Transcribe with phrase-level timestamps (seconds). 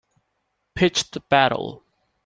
[0.73, 1.83] Pitched battle